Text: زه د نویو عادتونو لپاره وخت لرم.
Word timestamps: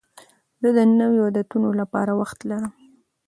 زه 0.61 0.69
د 0.77 0.79
نویو 0.99 1.25
عادتونو 1.27 1.69
لپاره 1.79 2.11
وخت 2.21 2.39
لرم. 2.49 2.73